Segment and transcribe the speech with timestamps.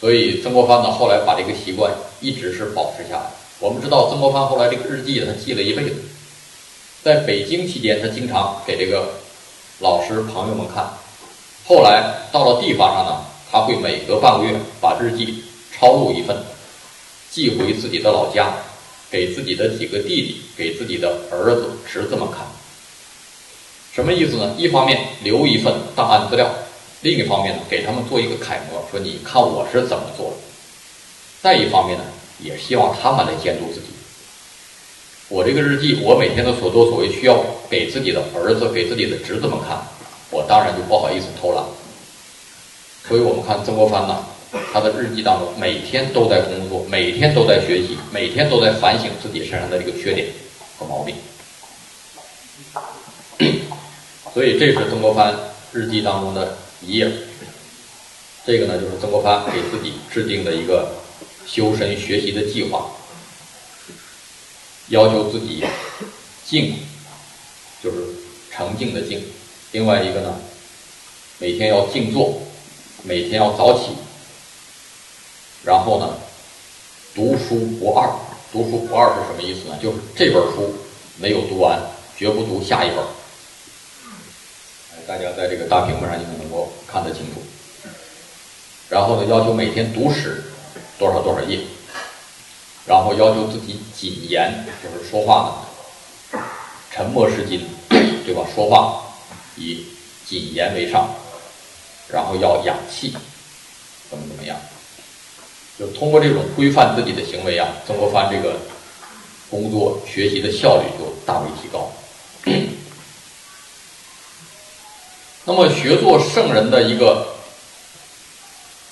[0.00, 3.30] 所以曾国藩呢后来把这个习惯一直是保持下来。
[3.60, 5.96] 我们知道曾国藩后来这个日记他记了一辈子，
[7.02, 9.08] 在北京期间他经常给这个
[9.80, 10.84] 老师朋友们看，
[11.66, 16.36] 后来到了地方上呢，他会每隔半个月把日记抄录一份，
[17.30, 18.52] 寄回自己的老家，
[19.10, 22.46] 给自己的几个弟弟、给自己的儿子、侄子们看。
[23.92, 24.54] 什么意思呢？
[24.58, 26.52] 一方面留一份档案资料，
[27.04, 30.36] 另一方面呢给他们做一个楷模，说你看我是怎么做的。
[31.40, 32.04] 再一方面呢。
[32.42, 33.86] 也希望他们来监督自己。
[35.28, 39.80] 我这个日记，我每天的所作所为需要给自己的儿子、给自己的侄子们看，
[40.30, 41.64] 我当然就不好意思偷懒。
[43.08, 44.26] 所以我们看曾国藩呢，
[44.72, 50.26] 他的日记当中每天都在工作，每天都在学习，每天都在反省自己身上的这个缺点
[50.76, 51.14] 和毛病。
[54.34, 55.32] 所以这是曾国藩
[55.72, 57.10] 日记当中的一页。
[58.46, 60.88] 这个呢，就是曾国藩给自己制定的一个。
[61.46, 62.86] 修身学习的计划，
[64.88, 65.62] 要求自己
[66.46, 66.76] 静，
[67.82, 67.98] 就是
[68.50, 69.22] 沉静的静。
[69.72, 70.40] 另外一个呢，
[71.38, 72.40] 每天要静坐，
[73.02, 73.90] 每天要早起，
[75.66, 76.16] 然后呢，
[77.14, 78.08] 读书不二。
[78.50, 79.78] 读书不二是什么意思呢？
[79.82, 80.74] 就是这本书
[81.18, 81.78] 没有读完，
[82.16, 83.04] 绝不读下一本。
[85.06, 87.42] 大家在这个大屏幕上，你们能够看得清楚。
[88.88, 90.42] 然后呢，要求每天读史。
[90.96, 91.58] 多少多少页，
[92.86, 95.66] 然后要求自己谨言，就是说话
[96.30, 96.40] 呢，
[96.92, 97.66] 沉默是金，
[98.24, 98.46] 对吧？
[98.54, 99.02] 说话
[99.56, 99.86] 以
[100.24, 101.12] 谨言为上，
[102.08, 103.10] 然后要养气，
[104.08, 104.56] 怎么怎么样？
[105.76, 108.56] 就通过这种规范自己的行为啊，曾国藩这个
[109.50, 111.90] 工作学习的效率就大为提高。
[115.44, 117.26] 那么学做圣人的一个。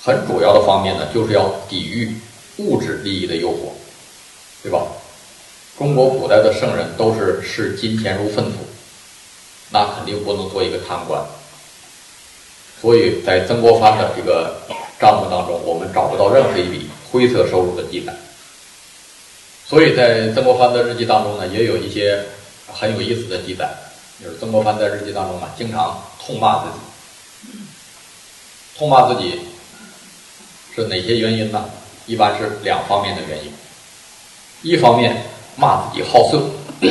[0.05, 2.13] 很主要的方面呢，就是要抵御
[2.57, 3.71] 物质利益的诱惑，
[4.61, 4.85] 对吧？
[5.77, 8.67] 中国古代的圣人都是视金钱如粪土，
[9.71, 11.23] 那肯定不能做一个贪官。
[12.81, 14.57] 所以在曾国藩的这个
[14.99, 18.13] 账目当中，我们找不到任何一笔灰色收入的记载。
[19.65, 22.21] 所以在曾国藩的日记当中呢，也有一些
[22.67, 23.69] 很有意思的记载，
[24.23, 26.75] 就是曾国藩在日记当中啊，经常痛骂自己，
[28.77, 29.41] 痛骂自己。
[30.75, 31.69] 是哪些原因呢？
[32.07, 33.53] 一般是两方面的原因。
[34.63, 35.23] 一方面
[35.55, 36.41] 骂自己好色，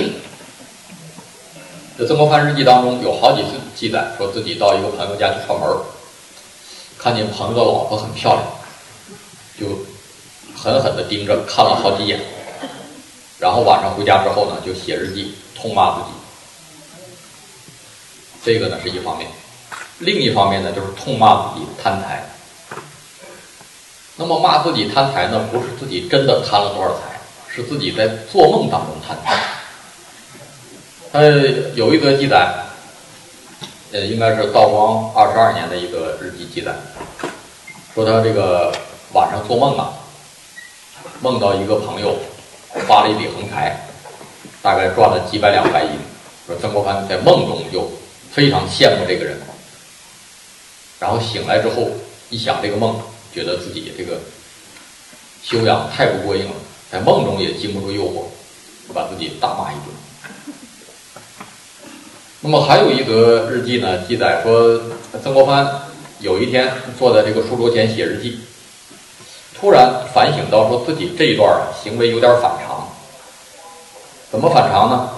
[1.99, 5.69] 在曾国藩日记当中有好几次记载，说自己到一个朋友家去串门
[6.97, 8.45] 看见朋友的老婆很漂亮，
[9.59, 9.67] 就
[10.57, 12.21] 狠狠地盯着看了好几眼，
[13.41, 16.11] 然后晚上回家之后呢，就写日记痛骂自己。
[18.45, 19.29] 这个呢是一方面，
[19.99, 22.25] 另一方面呢就是痛骂自己贪财。
[24.17, 25.49] 那么骂自己贪财呢？
[25.51, 29.43] 不是自己真的贪了多少财，是自己在做梦当中贪财。
[31.13, 32.53] 呃，有一则记载，
[33.93, 36.73] 呃，应该是道光二十二年的一个日记记载，
[37.95, 38.73] 说他这个
[39.13, 39.93] 晚上做梦啊，
[41.21, 42.17] 梦到一个朋友
[42.87, 43.81] 发了一笔横财，
[44.61, 45.91] 大概赚了几百两白银。
[46.47, 47.91] 说曾国藩在梦中就
[48.33, 49.39] 非常羡慕这个人，
[50.99, 51.91] 然后醒来之后
[52.31, 53.01] 一想这个梦。
[53.35, 54.21] 觉得自己这个
[55.43, 56.55] 修养太不过硬了，
[56.91, 58.25] 在梦中也经不住诱惑，
[58.93, 60.55] 把自己大骂一顿。
[62.41, 64.79] 那么还有一则日记呢，记载说
[65.23, 65.67] 曾国藩
[66.21, 68.39] 有一天坐在这个书桌前写日记，
[69.59, 71.51] 突然反省到说自己这一段
[71.83, 72.87] 行为有点反常。
[74.31, 75.09] 怎么反常呢？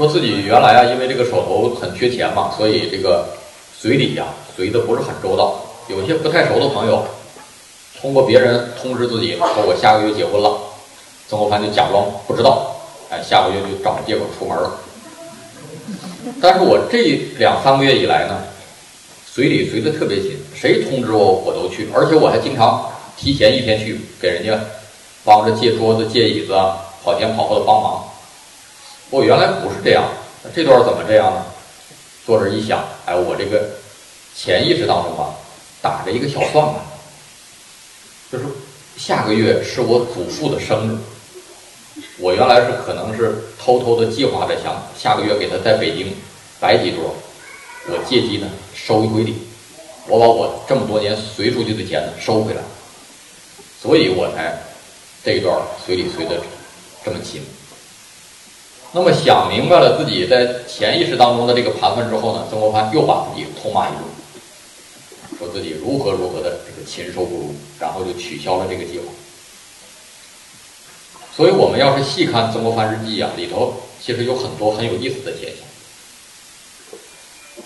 [0.00, 3.28] 说自己原来啊因为这个手头很缺钱嘛，所以这个
[3.78, 4.24] 随礼呀
[4.56, 5.60] 随的不是很周到。
[5.88, 7.04] 有些不太熟的朋友，
[8.00, 10.56] 通过别人通知自己说我下个月结婚了，
[11.28, 12.74] 曾国藩就假装不知道，
[13.10, 14.72] 哎，下个月就找借口出门了。
[16.40, 17.02] 但是我这
[17.38, 18.38] 两三个月以来呢，
[19.30, 22.88] 随礼随的特别勤，谁通知我我都去，而且我还经常
[23.18, 24.58] 提前一天去给人家
[25.26, 26.54] 帮着借桌子、借椅子，
[27.04, 27.99] 跑前跑后的帮忙。
[29.10, 30.04] 我原来不是这样，
[30.42, 31.44] 那这段怎么这样呢？
[32.24, 33.68] 坐这一想，哎，我这个
[34.34, 35.34] 潜意识当中啊。
[35.82, 36.74] 打着一个小算盘，
[38.30, 38.44] 就是
[38.98, 40.98] 下个月是我祖父的生日，
[42.18, 46.14] 我原来是可能是偷偷的计划着想下个月给他在北京
[46.60, 47.16] 摆几桌，
[47.88, 49.38] 我借机呢收一回礼，
[50.06, 52.60] 我把我这么多年随出去的钱呢收回来，
[53.80, 54.60] 所以我才
[55.24, 56.42] 这一段随礼随的
[57.02, 57.42] 这么勤。
[58.92, 64.00] 那么想明白了自己在潜意识当中的这个盘算之后呢，曾国藩又把自己痛骂一顿。
[65.38, 69.04] 说自己如何如何的这个禽兽不如，然后就取消了这个计划。
[71.34, 73.72] 所以我们要是细看曾国藩日记啊，里头
[74.02, 75.58] 其实有很多很有意思的现象。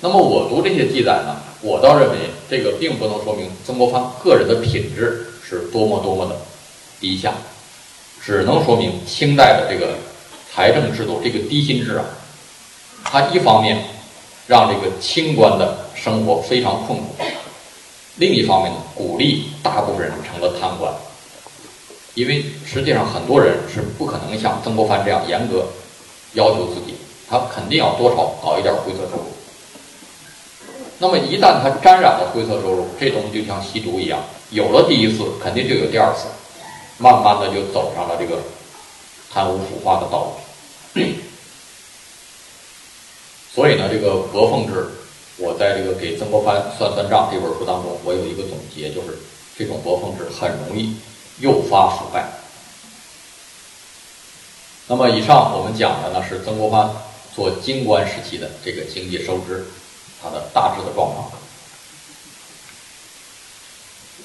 [0.00, 2.18] 那么我读这些记载呢，我倒认为
[2.48, 6.36] 这个并不能说明曾国藩个人的品质是多么多么的
[7.00, 7.32] 低下，
[8.22, 9.96] 只能说明清代的这个
[10.54, 12.04] 财政制度这个低薪制啊，
[13.02, 13.76] 它一方面
[14.46, 17.16] 让这个清官的生活非常困苦，
[18.18, 20.92] 另一方面呢，鼓励大部分人成了贪官，
[22.14, 25.66] 因为实际上很多人是不可能像曾国藩这样严格
[26.34, 26.94] 要求自己，
[27.28, 29.24] 他肯定要多少搞一点灰色收入。
[31.00, 36.28] 那么一旦他沾染了灰色收入，这东西就像吸毒一样，有了第一次，肯定就有第二次，
[36.98, 38.38] 慢慢的就走上了这个
[39.34, 40.32] 贪污腐化的道
[40.94, 41.02] 路。
[43.52, 44.88] 所以呢，这个薄俸制，
[45.38, 49.18] 我在这个给曾国藩算算账这本书当中，我有一个总结，就是
[49.58, 50.96] 这种薄俸制很容易
[51.40, 52.24] 诱发腐败。
[54.86, 56.88] 那么以上我们讲的呢是曾国藩
[57.34, 59.66] 做京官时期的这个经济收支。
[60.26, 61.30] 它的大致的状况。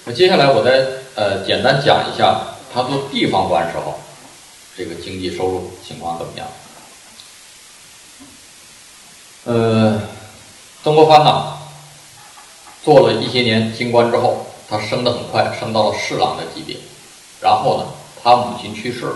[0.05, 2.39] 那接下来我再呃简单讲一下
[2.73, 3.99] 他做地方官时候
[4.79, 6.47] 这个经济收入情况怎么样。
[9.43, 10.01] 呃，
[10.81, 11.57] 曾国藩呢
[12.81, 16.77] 做了一些年京官之后，他升得很快，升到了侍郎的级别。
[17.41, 17.87] 然后呢，
[18.23, 19.15] 他母亲去世了。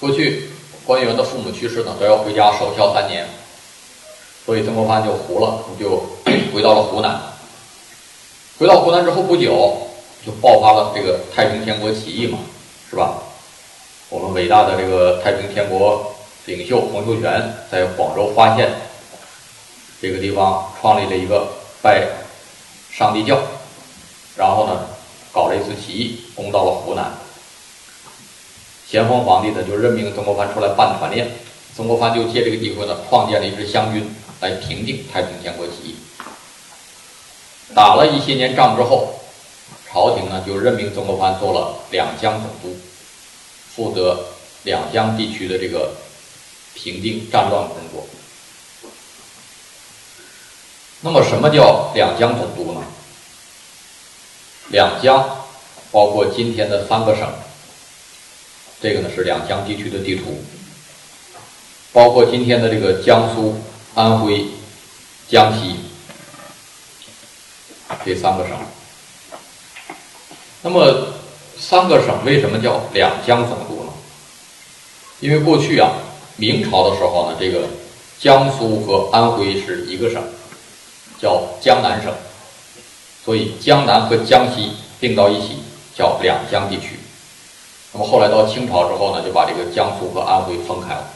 [0.00, 0.48] 过去
[0.86, 3.28] 官员的父母去世呢，都要回家守孝三年。
[4.46, 6.02] 所以曾国藩就糊了，就
[6.54, 7.20] 回到了湖南。
[8.58, 9.76] 回到湖南之后不久，
[10.24, 12.38] 就爆发了这个太平天国起义嘛，
[12.88, 13.22] 是吧？
[14.12, 16.14] 我们伟大的这个太平天国
[16.44, 18.70] 领袖洪秀全在广州发现
[20.02, 21.48] 这个地方创立了一个
[21.80, 22.06] 拜
[22.90, 23.40] 上帝教，
[24.36, 24.84] 然后呢，
[25.32, 27.10] 搞了一次起义，攻到了湖南。
[28.86, 31.30] 咸丰皇帝呢就任命曾国藩出来办团练，
[31.74, 34.14] 曾国藩就借这个机会呢创建了一支湘军。
[34.42, 35.96] 来平定太平天国起义，
[37.76, 39.14] 打了一些年仗之后，
[39.88, 42.76] 朝廷呢就任命曾国藩做了两江总督，
[43.74, 44.24] 负责
[44.64, 45.92] 两江地区的这个
[46.74, 48.06] 平定战乱工作。
[51.00, 52.82] 那么，什么叫两江总督呢？
[54.68, 55.46] 两江
[55.90, 57.28] 包括今天的三个省，
[58.80, 60.42] 这个呢是两江地区的地图，
[61.92, 63.60] 包括今天的这个江苏。
[63.94, 64.46] 安徽、
[65.28, 65.76] 江西
[68.06, 68.56] 这三个省，
[70.62, 71.12] 那么
[71.64, 73.92] 三个省为什么叫两江总督呢？
[75.20, 75.92] 因为过去啊，
[76.36, 77.68] 明朝的时候呢，这个
[78.18, 80.20] 江苏和安徽是一个省，
[81.20, 82.12] 叫江南省，
[83.24, 85.60] 所以江南和江西并到一起
[85.96, 86.98] 叫两江地区。
[87.92, 91.08] 那么后来到清朝之后呢，就把这个江苏和安徽分开了。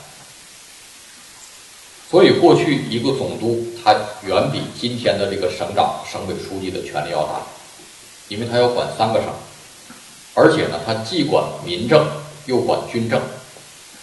[2.08, 3.92] 所以，过去一个总督，他
[4.24, 7.42] 远比今天的这个省长、省委书记的权力要大，
[8.28, 9.28] 因为他要管三个省，
[10.38, 12.06] 而且呢，他既管民政，
[12.44, 13.18] 又管军政，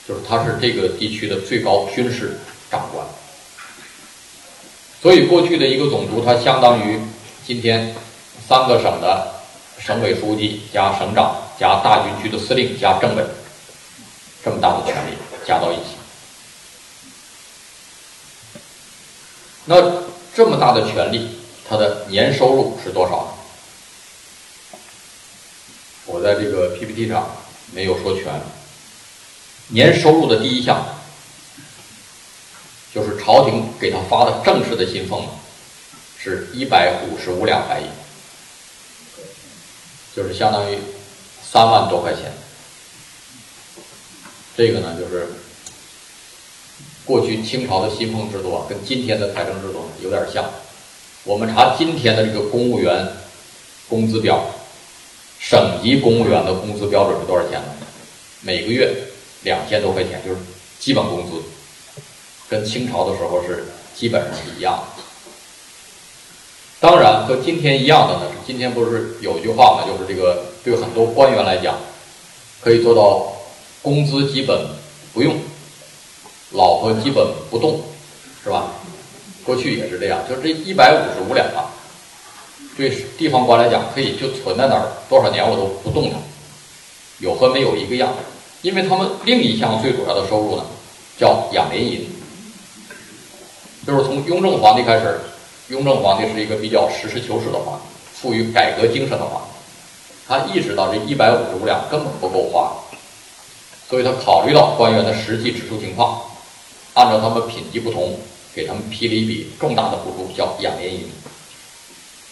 [0.08, 2.40] 就是他是这个地区的最高军事
[2.72, 3.06] 长官。
[5.00, 7.00] 所以，过去的一个总督，他相当于
[7.46, 7.94] 今天
[8.48, 9.32] 三个省的
[9.78, 13.24] 省委书记加省长加大军区的司令加政委，
[14.44, 15.14] 这么大的权力
[15.46, 15.98] 加到一起。
[19.66, 19.76] 那
[20.34, 21.30] 这么大的权力，
[21.70, 23.43] 他的年收入是多少呢？
[26.14, 27.28] 我在这个 PPT 上
[27.74, 28.26] 没有说全。
[29.70, 30.86] 年收入的第一项，
[32.94, 35.24] 就是朝廷给他发的正式的薪俸，
[36.20, 37.88] 是一百五十五两白银，
[40.16, 40.78] 就是相当于
[41.42, 42.32] 三万多块钱。
[44.56, 45.28] 这个呢，就是。
[47.06, 50.50] 过去清朝的薪俸制度啊，跟今天的财政制度有点像。
[51.26, 53.06] 我们查今天的这个公务员
[53.90, 54.46] 工资表，
[55.44, 57.66] 省级公务员的工资标准是多少钱呢？
[58.40, 58.96] 每个月
[59.42, 60.38] 两千多块钱，就是
[60.80, 61.44] 基本工资，
[62.48, 65.04] 跟清朝的时候是基本上是一样的。
[66.80, 71.78] 当然，和今天一样的呢，今天不是有一句话嘛，就是这个对很多官员来讲，
[72.62, 73.34] 可以做到
[73.82, 74.66] 工资基本
[75.14, 75.36] 不用。
[76.52, 77.82] 老婆基本不动，
[78.44, 78.72] 是吧？
[79.44, 81.73] 过去也是这样，就这一百五十五两啊，
[82.90, 86.18] 对地方官来讲，可以就存在那儿多少年我都不动它，
[87.20, 88.14] 有和没有一个样。
[88.62, 90.66] 因为他们另一项最主要的收入呢，
[91.18, 92.06] 叫养廉银，
[93.88, 95.20] 就是从雍正皇帝开始，
[95.70, 99.48] 雍正皇帝是一个比较实事求是的皇帝，富于改革精神的皇帝。
[100.28, 102.74] 他意识到这一百五十五两根本不够花，
[103.90, 106.22] 所以他考虑到官员的实际支出情况，
[106.96, 108.18] 按照他们品级不同，
[108.54, 111.10] 给他们批了一笔重大的补助，叫养廉银。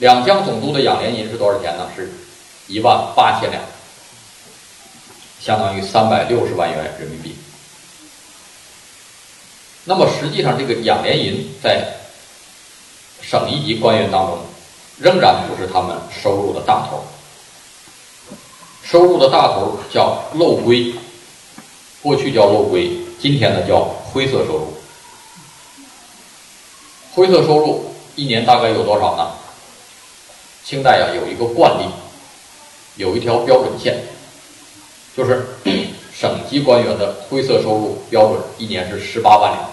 [0.01, 1.88] 两江总督的养廉银是多少钱呢？
[1.96, 2.12] 是
[2.65, 3.62] 一万八千两，
[5.39, 7.36] 相当于三百六十万元人民币。
[9.84, 11.88] 那么实际上，这个养廉银在
[13.22, 14.39] 省一级官员当中，
[14.98, 17.03] 仍然不是他们收入的大头。
[18.84, 20.96] 收入的大头叫漏规，
[22.01, 22.91] 过去叫漏规，
[23.22, 24.74] 今天呢叫灰色收入。
[27.13, 29.31] 灰色收入一年大概有多少呢？
[30.63, 31.86] 清代啊有一个惯例，
[32.96, 34.03] 有一条标准线，
[35.15, 35.46] 就是
[36.13, 39.70] 省级官员的灰色收入标准一年是十八万两。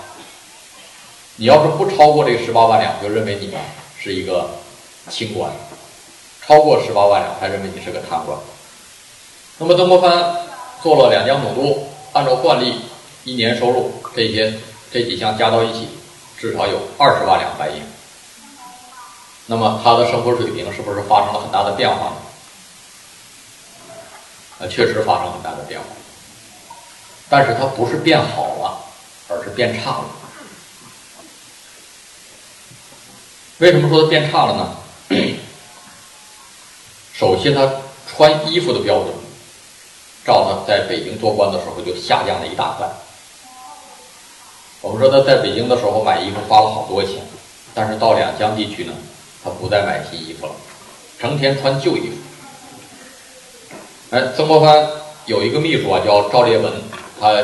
[1.37, 3.53] 你要是不超过这十八万两，就认为你
[3.99, 4.51] 是一个
[5.09, 5.51] 清官；
[6.45, 8.37] 超过十八万两，才认为你是个贪官。
[9.59, 10.37] 那么曾国藩
[10.83, 12.81] 做了两江总督，按照惯例，
[13.25, 14.55] 一年收入这些
[14.91, 15.89] 这几项加到一起，
[16.39, 17.83] 至少有二十万两白银。
[19.51, 22.17] 那么他的生活水平是不是发生了很大的变化呢？
[24.61, 25.87] 呃，确实发生很大的变化，
[27.31, 28.79] 但是它不是变好了，
[29.29, 30.05] 而是变差了。
[33.59, 34.77] 为什么说它变差了呢？
[37.15, 37.67] 首先，他
[38.07, 39.15] 穿衣服的标准。
[40.27, 42.91] 照他在北京做官的时候就下降了一大半。
[44.83, 47.27] 我们说他在北京的时候买衣服花了好多钱，
[47.73, 48.93] 但是到两江地区呢，
[49.43, 50.53] 他不再买新衣服了，
[51.19, 52.17] 成天穿旧衣服。
[54.11, 54.89] 哎，曾国藩
[55.27, 56.73] 有一个秘书啊，叫赵烈文，
[57.21, 57.43] 他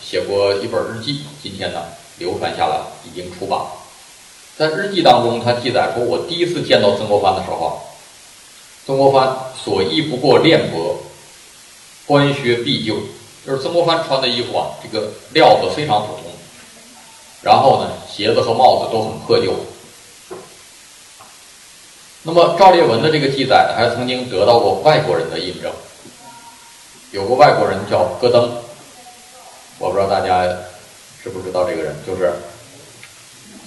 [0.00, 1.82] 写过一本日记，今天呢
[2.18, 3.70] 流传下来，已经出版了。
[4.56, 7.72] 在日记当中，他记载说：“我第一次见到曾国藩的时候啊，
[8.86, 10.96] 曾国藩所衣不过练帛。”
[12.08, 12.96] 官靴必旧，
[13.46, 16.22] 就是曾国藩穿的衣服啊，这个料子非常普通，
[17.42, 19.52] 然后呢，鞋子和帽子都很破旧。
[22.28, 25.72] 那么赵烈文的这个记载呢还曾经得到过外国人的印证，
[27.10, 28.52] 有个外国人叫戈登，
[29.78, 30.44] 我不知道大家
[31.22, 32.30] 知不知道这个人，就是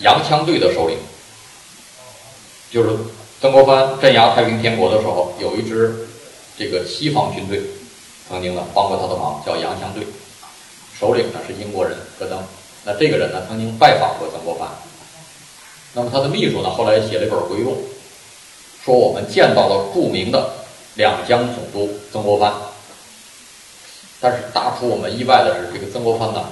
[0.01, 0.95] 洋枪队的首领，
[2.69, 2.89] 就是
[3.41, 6.07] 曾国藩镇压太平天国的时候，有一支
[6.55, 7.59] 这个西方军队。
[8.29, 10.05] 曾经呢帮过他的忙，叫洋枪队，
[10.97, 12.39] 首领呢是英国人戈登。
[12.85, 14.69] 那这个人呢曾经拜访过曾国藩。
[15.93, 17.83] 那么他的秘书呢后来写了一本回忆录，
[18.83, 20.49] 说我们见到了著名的
[20.95, 22.51] 两江总督曾国藩。
[24.19, 26.45] 但是大出我们意外的是，这个曾国藩呢，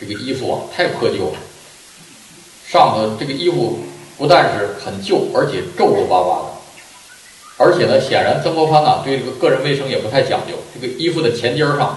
[0.00, 1.38] 这个衣服啊太破旧了，
[2.66, 3.78] 上头这个衣服
[4.18, 6.46] 不但是很旧，而且皱皱巴巴的。
[7.58, 10.54] 而且呢，显然曾国藩呢对这个个人卫生也不太讲究。
[10.74, 11.96] 这个衣服的前襟上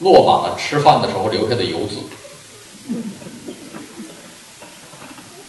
[0.00, 1.96] 落满了吃饭的时候留下的油渍。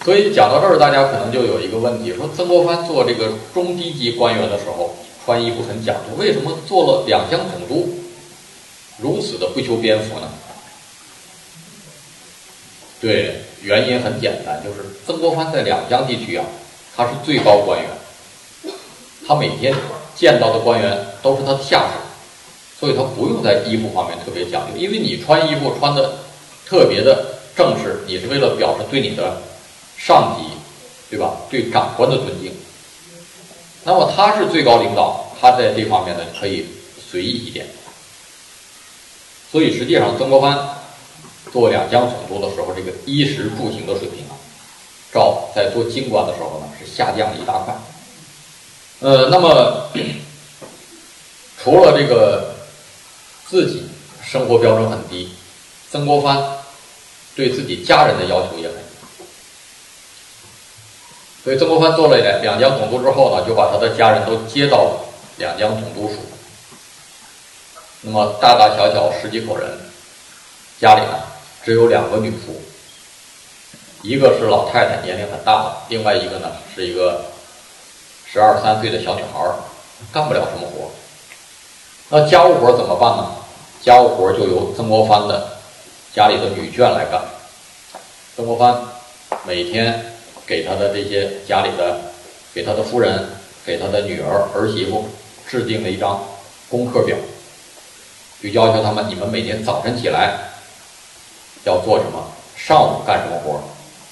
[0.04, 7.88] 所以讲到这儿，大家可能就有一个问题：说曾国藩做这个中低级官员的时候穿衣服很讲究，为什么做了两江总督
[8.98, 10.28] 如此的不修边幅呢？
[13.00, 16.46] 对，原因很简单，就是曾国藩在两江地区啊，
[16.96, 17.88] 他是最高官员。
[19.28, 19.74] 他每天
[20.16, 24.78] 见到的官员都是他的下属，所以他不用在衣服方面特别讲究。
[24.78, 26.18] 因为你穿衣服穿的
[26.66, 27.24] 特别的
[27.56, 29.40] 正式，你是为了表示对你的
[30.04, 30.48] 上级，
[31.10, 31.36] 对吧？
[31.50, 32.52] 对长官的尊敬。
[33.84, 36.66] 那么他是最高领导，他在这方面呢可以
[37.10, 37.68] 随意一点。
[39.52, 40.58] 所以实际上，曾国藩
[41.52, 44.34] 做两江总督的时候，这个衣食住行的水平啊，
[45.14, 47.76] 照在做京官的时候呢是下降了一大块。
[49.02, 49.90] 呃，那么
[51.62, 52.56] 除了这个
[53.48, 53.84] 自己
[54.24, 55.30] 生活标准很低，
[55.92, 56.42] 曾国藩
[57.36, 58.91] 对自己家人的要求也很低。
[61.44, 64.92] 所以曾国藩做了两两江总督之后呢，就把他的家人都接到
[65.38, 66.20] 两江总督署。
[68.02, 69.68] 那么大大小小十几口人，
[70.80, 71.20] 家里呢
[71.64, 72.54] 只有两个女仆，
[74.02, 77.26] 一个是老太太，年龄很大了，另外一个呢是一个。
[78.34, 79.44] 十二三岁的小女孩
[80.10, 80.90] 干不了什么活，
[82.08, 83.30] 那家务活怎么办呢？
[83.82, 85.50] 家务活就由曾国藩的
[86.16, 87.22] 家里的女眷来干。
[88.38, 88.74] 曾国藩
[89.46, 90.11] 每天
[90.52, 91.98] 给他的这些家里的，
[92.54, 93.26] 给他的夫人，
[93.66, 95.08] 给他的女儿儿媳妇
[95.50, 96.22] 制定了一张
[96.68, 97.16] 功课表，
[98.44, 100.38] 就要求他们：你们每天早晨起来
[101.64, 102.28] 要做什么，
[102.58, 103.64] 上午干什么活，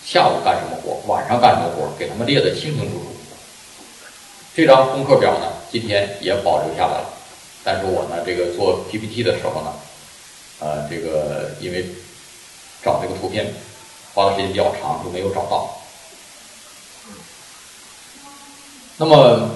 [0.05, 3.05] 下午干什么活，晚上干什么活，给他们列得清清楚楚。
[4.55, 7.09] 这张功课表呢，今天也保留下来了，
[7.65, 9.73] 但是我呢，这个做 PPT 的时候呢，
[10.59, 11.83] 呃，这个因为
[12.81, 13.53] 找这个图片
[14.13, 15.75] 花的时间比较长，就没有找到。
[19.01, 19.49] 那么，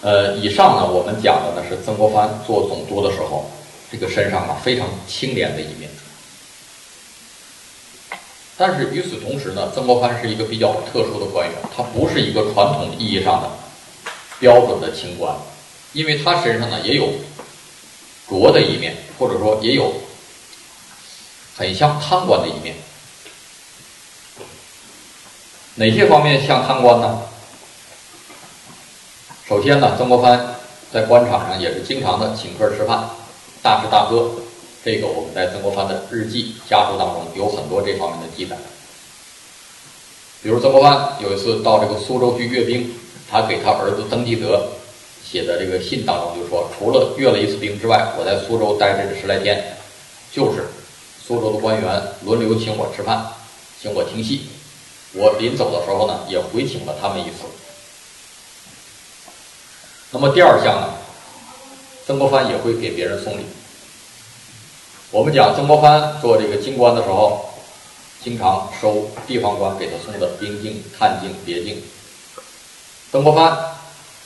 [0.00, 3.50] 呃，以上呢，我们讲的呢是曾国藩做总督的时候，
[3.90, 5.90] 这个身上啊非常清廉的一面。
[8.56, 13.50] 但是与此同时呢，曾国藩是一个比较特殊的官员，他不是一个传统意义上的
[14.38, 15.34] 标准的清官，
[15.92, 17.08] 因为他身上呢也有
[18.28, 19.92] 拙的一面，或者说也有
[21.56, 22.76] 很像贪官的一面。
[25.76, 27.20] 哪些方面像贪官呢？
[29.48, 30.54] 首先呢，曾国藩
[30.92, 33.08] 在官场上也是经常的请客吃饭，
[33.62, 34.30] 大吃大喝。
[34.82, 38.56] 这个我们在曾国藩的日记家书当中有很多这方面的记载。
[40.42, 42.92] 比如曾国藩有一次到这个苏州去阅兵，
[43.30, 44.68] 他给他儿子曾纪泽
[45.24, 49.76] 写的这个信当中就说，除了阅了一次兵之外，我在苏州待这十来天，
[50.32, 50.64] 就是
[51.22, 53.24] 苏州的官员轮流请我吃饭，
[53.80, 54.48] 请我听戏。
[55.12, 57.46] 我临走的时候呢，也回请了他们一次。
[60.12, 60.94] 那么第二项呢，
[62.06, 63.44] 曾国藩也会给别人送礼。
[65.10, 67.44] 我们讲曾国藩做这个京官的时候，
[68.22, 71.82] 经常收地方官给他送的兵镜、探镜、别镜。
[73.10, 73.56] 曾国藩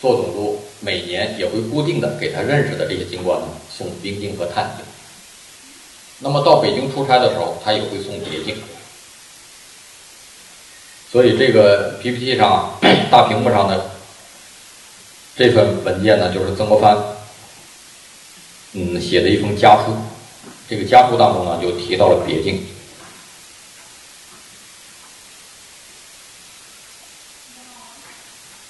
[0.00, 4.84] 做总督，每年也会固定的给他认识的这些京官们送兵镜和探镜。
[6.18, 8.56] 那么到北京出差的时候，他也会送别镜。
[11.14, 12.76] 所以这个 PPT 上
[13.08, 13.88] 大屏幕上的
[15.36, 16.98] 这份文件呢，就是曾国藩
[18.72, 19.94] 嗯写的一封家书。
[20.68, 22.66] 这个家书当中呢，就提到了别境。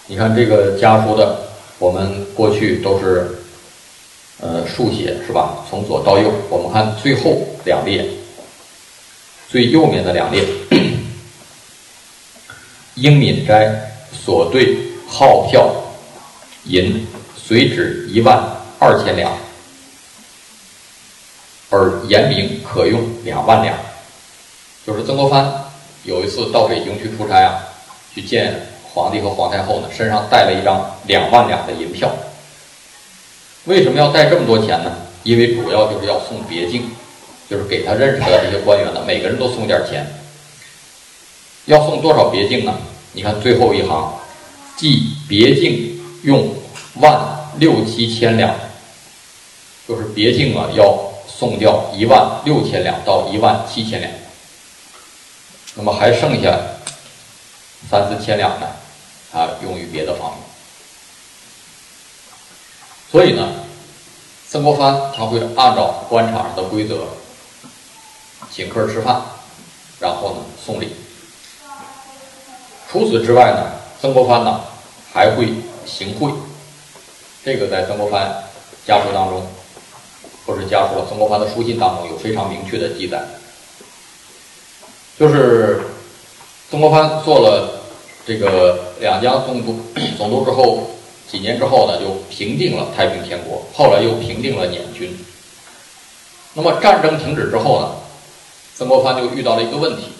[0.06, 1.48] 你看这个家书的，
[1.78, 3.38] 我们过去都是
[4.42, 5.64] 呃竖写是吧？
[5.70, 8.06] 从左到右，我们看最后两列，
[9.48, 10.44] 最右面的两列，
[13.04, 13.70] 英敏斋
[14.10, 15.70] 所对号票
[16.64, 18.42] 银随纸一万
[18.78, 19.30] 二千两。
[21.68, 23.76] 而严明可用两万两，
[24.86, 25.52] 就是曾国藩
[26.04, 27.60] 有一次到北京去出差啊，
[28.14, 32.10] 去见皇帝和皇太后呢，身上带了一张两万两的银票。
[33.66, 34.90] 为什么要带这么多钱呢？
[35.24, 36.88] 因为主要就是要送别镜，
[37.50, 40.06] 就是给他认识的这些官员呢，每个人都送点钱。
[41.66, 42.74] 要送多少别镜呢？
[43.14, 44.12] 你看最后一行，
[44.76, 46.54] 即别镜用
[47.00, 47.18] 万
[47.58, 48.54] 六七千两，
[49.88, 51.02] 就是别镜啊要。
[51.26, 54.12] 送掉一万六千两到一万七千两，
[55.74, 56.56] 那么还剩下
[57.90, 58.68] 三四千两呢，
[59.32, 60.38] 啊，用于别的方面。
[63.10, 63.52] 所以呢，
[64.48, 67.04] 曾国藩他会按照官场上的规则，
[68.52, 69.20] 请客吃饭，
[69.98, 70.94] 然后呢送礼。
[72.94, 74.60] 除此之外呢，曾国藩呢
[75.12, 75.48] 还会
[75.84, 76.30] 行贿，
[77.44, 78.32] 这个在曾国藩
[78.86, 79.44] 家书当中。
[80.46, 83.18] 或是家书，曾国藩的书信当中有非常明确的记载，
[85.18, 85.80] 就是
[86.70, 87.80] 曾国藩做了
[88.26, 89.74] 这个两江总督
[90.18, 90.90] 总督之后，
[91.26, 95.18] 几年之后呢，就平定了太平天国，后来又平定了捻军。
[96.52, 97.88] 那么战争停止之后呢，
[98.76, 100.12] 曾国藩就遇到了一个问题，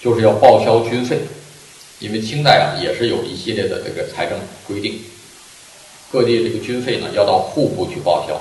[0.00, 1.20] 就是要报销军费，
[1.98, 5.00] 因为清代啊也是有一系列的这个财政规定。
[6.10, 8.40] 各地这个军费呢，要到户部去报销。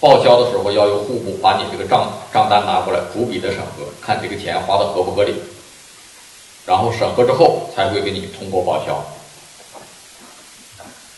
[0.00, 5.34] 报销的时候要由户部把你这个账账单拿过来，逐笔的审核，看这个钱花的合不合理。
[6.66, 9.02] 然后审核之后才会给你通过报销。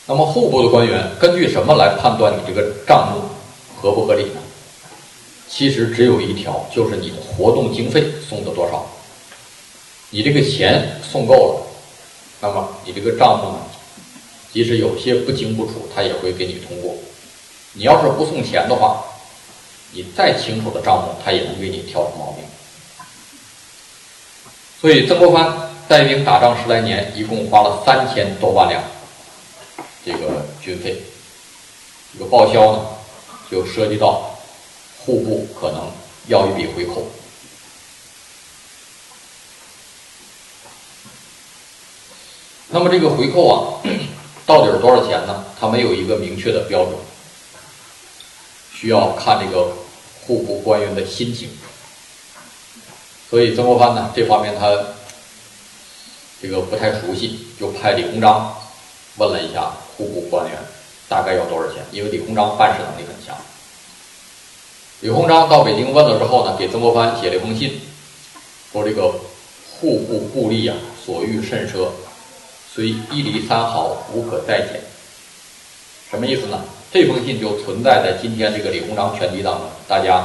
[0.07, 3.23] 那么户部的官员根据什么来判断你这个账目
[3.81, 4.41] 合不合理呢？
[5.49, 8.85] 其实只有一条，就是你的活动经费送的多少。
[10.11, 11.67] 你这个钱送够了，
[12.41, 13.59] 那么你这个账目呢？
[14.53, 16.95] 即使有些不清不楚，他也会给你通过。
[17.75, 19.05] 你要是不送钱的话，
[19.93, 22.45] 你再清楚的账目，他也能给你挑出毛病。
[24.81, 28.83] 所以曾国藩带兵打仗十来年，一共花了三千多万两
[30.05, 31.03] 这个军费。
[32.13, 32.87] 这个报销呢，
[33.51, 34.36] 就涉及到
[35.07, 35.91] 户部可能
[36.27, 37.07] 要一笔回扣。
[42.69, 43.81] 那么这个回扣啊。
[44.45, 45.45] 到底是多少钱呢？
[45.59, 46.95] 它没有一个明确的标准，
[48.73, 49.73] 需要看这个
[50.25, 51.51] 户部官员的心情。
[53.29, 54.73] 所以曾国藩呢这方面他
[56.41, 58.57] 这个不太熟悉，就派李鸿章
[59.17, 60.57] 问了一下户部官员，
[61.09, 61.85] 大概要多少钱？
[61.91, 63.37] 因为李鸿章办事能力很强。
[65.01, 67.79] 李鸿章到北京问了之后呢，给曾国藩写了一封信，
[68.73, 69.13] 说这个
[69.71, 71.87] 户部故吏啊，所欲甚奢，
[72.73, 74.81] 虽一厘三毫，无可再减。
[76.11, 76.59] 什么意思呢？
[76.91, 80.25] 这封信就存在在今天这个《李鸿章全集》当中，大家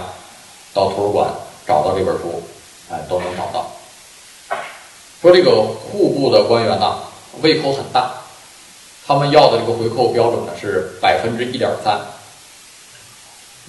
[0.74, 1.30] 到图书馆
[1.68, 2.42] 找到这本书，
[2.90, 3.70] 哎，都能找到。
[5.22, 6.96] 说这个户部的官员呐，
[7.42, 8.10] 胃口很大，
[9.06, 12.00] 他们要的这个回扣标准呢是百分之一点三。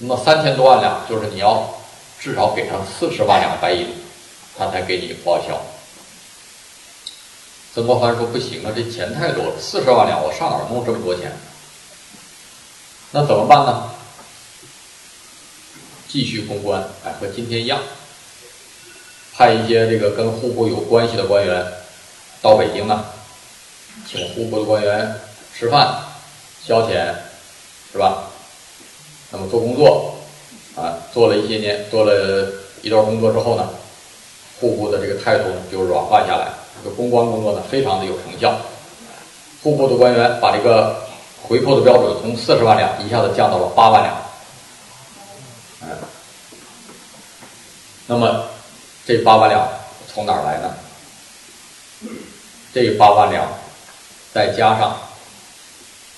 [0.04, 1.72] 那么三千多万两，就是你要
[2.18, 3.86] 至少给上四十万两白银，
[4.58, 5.60] 他才给你报销。
[7.72, 11.30] 曾国藩说：“不行啊，这钱太多了，四十万两，我上哪儿弄这么多钱？”
[13.12, 13.90] 那怎么办呢？
[16.08, 17.80] 继续公关，哎，和今天一样，
[19.34, 21.64] 派一些这个跟户部有关系的官员
[22.42, 23.04] 到北京呢，
[24.04, 25.20] 请户部的官员
[25.56, 25.96] 吃饭、
[26.66, 27.14] 消遣，
[27.92, 28.31] 是吧？
[29.32, 30.14] 那么做工作，
[30.76, 32.46] 啊，做了一些年，做了
[32.82, 33.68] 一段工作之后呢，
[34.60, 36.52] 户部的这个态度就软化下来，
[36.84, 38.54] 这个公关工作呢非常的有成效，
[39.62, 41.02] 户部的官员把这个。
[41.44, 44.16] 回扣的标准从四十万两一下子降到了八万两，
[45.80, 45.88] 嗯，
[48.06, 48.44] 那么
[49.04, 49.68] 这八万两
[50.06, 50.72] 从哪儿来呢？
[52.72, 53.44] 这八万两
[54.32, 54.96] 再加上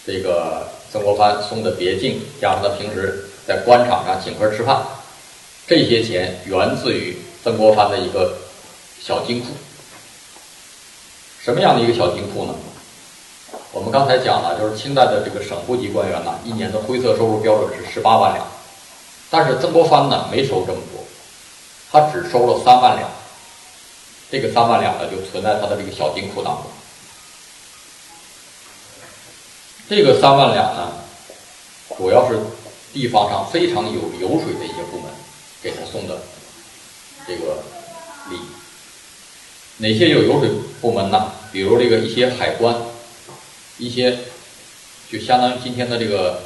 [0.06, 4.82] 这个曾国藩送的别镜，加上他平时在官场上请客吃饭，
[5.66, 8.36] 这些钱源自于曾国藩的一个
[9.00, 9.46] 小金库。
[11.42, 12.54] 什么样的一个小金库呢？
[13.72, 18.46] 我们刚才讲了，就是清代的这个省部级官员呢，一年的灰色收入标准是十八万两，
[19.30, 21.02] 但是曾国藩呢没收这么多，
[21.90, 23.08] 他只收了三万两。
[24.30, 26.64] 这个三万两呢，就存在他的这个小金库当中。
[29.88, 30.92] 这个三万两呢，
[31.96, 32.38] 主要是
[32.92, 35.10] 地方上非常有油水的一些部门
[35.62, 36.18] 给他送的
[37.26, 37.62] 这个
[38.30, 38.38] 礼。
[39.78, 41.32] 哪些有油水部门呢？
[41.52, 42.74] 比如这个一些海关。
[43.76, 44.16] 一些
[45.10, 46.44] 就相当于今天的这个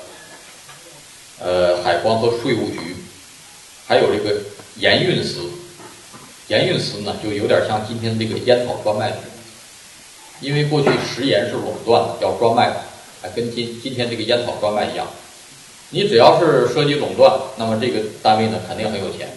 [1.38, 2.96] 呃海关和税务局，
[3.86, 4.40] 还有这个
[4.76, 5.42] 盐运司，
[6.46, 9.18] 盐运司呢就有点像今天这个烟草专卖局，
[10.40, 12.82] 因为过去食盐是垄断的，要专卖的，
[13.20, 15.06] 还跟今今天这个烟草专卖一样，
[15.90, 19.28] 你只要是涉及垄断，那么这个单位呢肯定很有钱，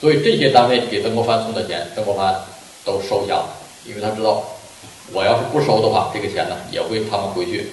[0.00, 2.34] 所以这些单位给曾国藩送的钱，曾国藩
[2.84, 4.44] 都收下了，因为他知道。
[5.10, 7.68] 我要是不收的话，这个钱呢也会他们回去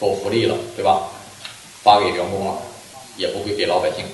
[0.00, 1.02] 做福利了，对吧？
[1.82, 2.56] 发给员工了，
[3.18, 4.06] 也不会给老百姓。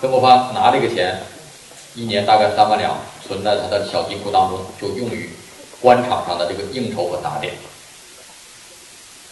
[0.00, 1.20] 曾国藩拿这个钱，
[1.94, 5.30] 一年大概三万两，存在他的小金库当中，就用于
[5.80, 7.54] 官场上的这个应酬和打点。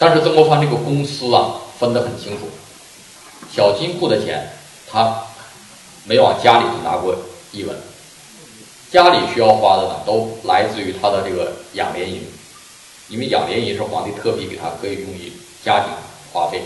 [0.00, 2.48] 但是曾国藩这个公司啊，分得很清楚，
[3.52, 4.50] 小金库的钱
[4.90, 5.22] 他
[6.04, 7.14] 没往家里拿过
[7.52, 7.76] 一文。
[8.90, 12.22] 家里需要花的呢，都来自于他的这个养廉银，
[13.10, 15.30] 因为养廉银是皇帝特批给他，可以用于
[15.62, 15.90] 家庭
[16.32, 16.62] 花费。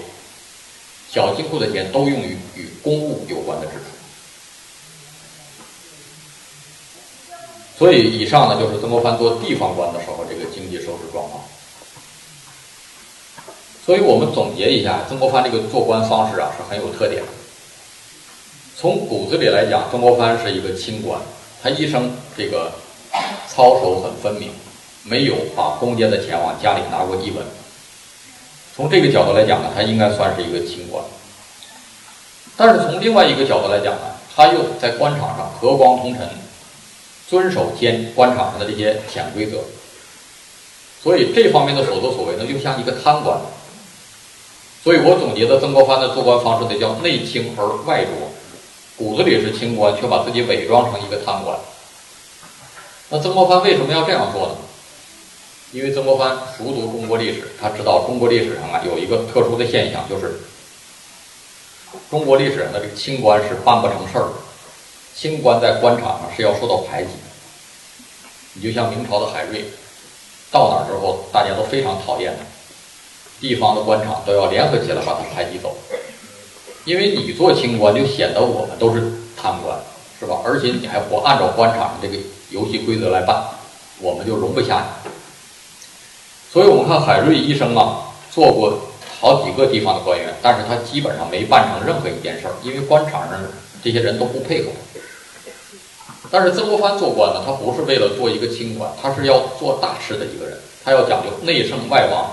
[1.10, 3.80] 小金库的钱都用于与公务有关的支出。
[7.76, 11.42] 所以，以上呢就是曾国藩做地方官的时候这个经济收支状况。
[13.84, 17.28] 所以我们总结一下，曾国藩这个做官方式啊是很有特点的。
[18.78, 21.20] 从骨子里来讲，曾国藩是一个清官。
[21.62, 22.72] 他一生这个
[23.46, 24.50] 操守很分明，
[25.02, 27.44] 没有把公家的钱往家里拿过一文。
[28.74, 31.04] 从这个角度来讲呢，他应该算是一个清官。
[32.56, 36.26] 但是从另外一个角度来讲呢，他又在官场上和光同尘，
[37.28, 39.58] 遵守监官场上的这些潜规则。
[41.02, 43.38] 所以这方面的所作所为呢，就像一个贪官。
[44.84, 48.12] 所以我总结的曾国藩的做官方式呢，叫内清而外浊。
[48.98, 51.58] 骨子里是清官，却把自己伪装成一个贪官。
[53.08, 54.54] 那曾国藩为什么要这样做呢？
[55.72, 60.38] 因为曾国藩熟读中国历史，他知道中国历史上啊有一个特殊的现象，就是
[62.10, 64.34] 中国历史上的这个清官是办不成事儿的。
[65.16, 67.18] 清官在官场上是要受到排挤的。
[68.52, 69.64] 你就像明朝的海瑞，
[70.52, 72.44] 到哪儿之后大家都非常讨厌他，
[73.44, 75.76] 地方的官场都要联合起来把他排挤走。
[76.86, 79.02] 因为你做清官，就显得我们都是
[79.36, 79.76] 贪官，
[80.18, 80.40] 是吧？
[80.42, 82.16] 而且你还不按照官场这个
[82.48, 83.44] 游戏规则来办，
[84.00, 85.10] 我们就容不下你。
[86.50, 88.78] 所以我们看海瑞医生啊，做过
[89.20, 93.38] 好几个地方的官员，但是他基本上没办成任何一件事儿，因为官场上
[93.82, 94.70] 这些人都不配合。
[96.30, 102.30] 但是曾国藩做官呢，他不是为了做一个清官，他是要做大事的一个人，他要讲究内圣外王。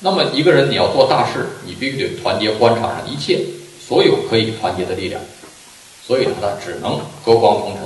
[0.00, 3.42] 那么一个人你要做大事，你必须得团结官场上一切
[3.80, 5.18] 所有可以团结的力量，
[6.06, 7.82] 所以呢，他只能和光同尘，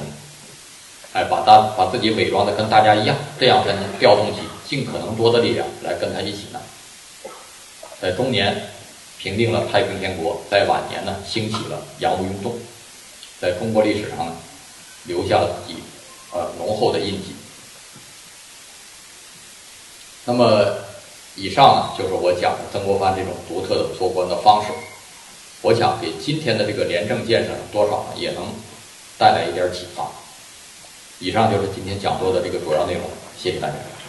[1.13, 6.61] 哎，把他把自己伪装的跟大家一样，这样才能调动起尽可能多的力量来跟他一起呢。
[8.01, 8.61] 在中年
[9.19, 12.59] 平定了太平天国，在晚年呢兴起了洋务运动，
[13.41, 14.33] 在中国历史上呢
[15.05, 15.79] 留下了自己
[16.33, 17.37] 呃浓厚的印记。
[20.25, 20.90] 那么。
[21.41, 24.69] 以上呢，就是我讲的曾国藩这种独特的做官的方式。
[25.63, 28.45] 我想给今天的这个廉政建设多少呢，也能
[29.19, 30.07] 带来一点启发。
[31.19, 33.03] 以上就是今天讲座的这个主要内容，
[33.39, 34.00] 谢谢大家。